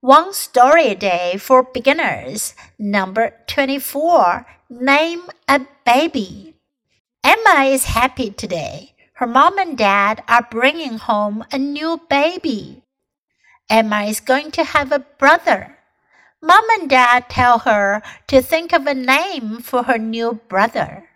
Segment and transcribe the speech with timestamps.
[0.00, 4.46] One Story a Day for Beginners, number 24.
[4.70, 6.54] Name a baby.
[7.24, 8.94] Emma is happy today.
[9.14, 12.84] Her mom and dad are bringing home a new baby.
[13.68, 15.78] Emma is going to have a brother.
[16.40, 21.08] Mom and dad tell her to think of a name for her new brother.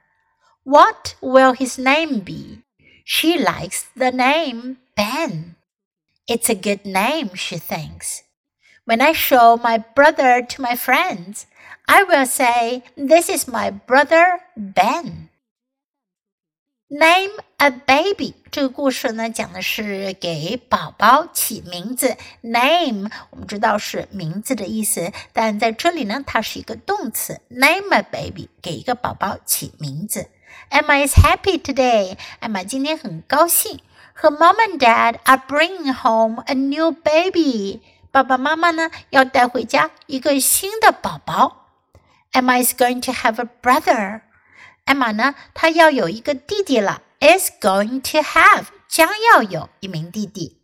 [0.64, 2.62] What will his name be?
[3.04, 5.54] She likes the name Ben.
[6.26, 8.24] It's a good name, she thinks.
[8.86, 11.45] When I show my brother to my friends,
[11.88, 15.30] I will say, This is my brother Ben.
[16.89, 22.16] Name a baby 这个故事呢，讲的是给宝宝起名字。
[22.41, 27.41] Name 我们知道是名字的意思，但在这里呢，它是一个动词。
[27.49, 30.30] Name a baby 给一个宝宝起名字。
[30.70, 32.17] Emma is happy today.
[32.39, 33.81] 艾玛今天很高兴。
[34.21, 37.81] Her mom and dad are bringing home a new baby.
[38.12, 41.71] 爸爸妈妈呢要带回家一个新的宝宝。
[42.32, 44.21] Emma is going to have a brother。
[44.85, 47.02] 艾玛呢，她要有一个弟弟了。
[47.21, 50.60] Is going to have 将要有一名弟弟。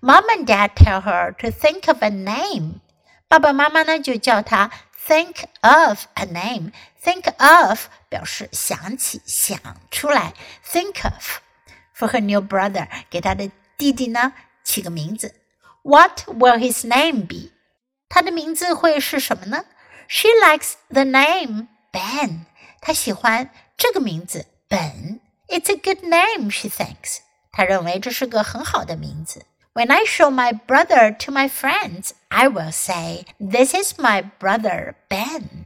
[0.00, 2.80] Mom and Dad tell her to think of a name。
[3.28, 4.70] 爸爸妈妈呢就叫她
[5.06, 6.72] think of a name。
[7.02, 9.58] Think of 表示想起、想
[9.90, 10.32] 出来。
[10.64, 11.40] Think of
[11.94, 14.32] for her new brother，给她的弟弟呢
[14.64, 15.34] 起个名字。
[15.85, 17.51] what will his name be?
[18.09, 19.65] 他的名字会是什么呢？
[20.07, 22.45] She likes the name Ben.
[22.81, 25.19] 她喜欢这个名字本。
[25.47, 27.19] It's a good name, she thinks.
[27.51, 29.45] 她认为这是个很好的名字。
[29.73, 35.65] When I show my brother to my friends, I will say, "This is my brother Ben."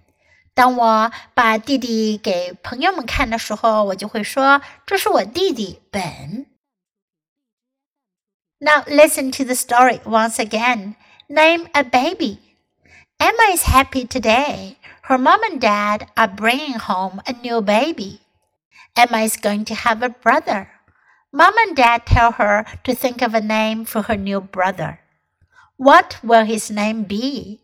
[0.53, 6.45] 当我把弟弟给朋友们看的时候，我就会说：“这是我弟弟本。”
[8.62, 10.96] Now listen to the story once again.
[11.30, 12.40] Name a baby.
[13.18, 14.76] Emma is happy today.
[15.04, 18.20] Her mom and dad are bringing home a new baby.
[18.94, 20.68] Emma is going to have a brother.
[21.32, 25.00] Mom and dad tell her to think of a name for her new brother.
[25.78, 27.60] What will his name be?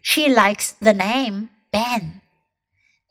[0.00, 2.22] She likes the name Ben.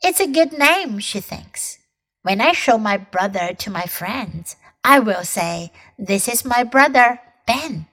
[0.02, 1.78] It's a good name, she thinks.
[2.22, 7.20] When I show my brother to my friends, I will say, This is my brother,
[7.48, 7.87] Ben.